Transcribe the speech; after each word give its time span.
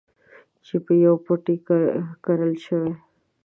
چې 0.65 0.75
په 0.85 0.93
يوه 1.03 1.19
پټي 1.25 1.55
کې 1.65 1.79
کرل 2.23 2.53
شوي. 2.65 2.93